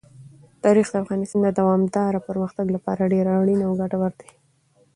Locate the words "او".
3.67-3.71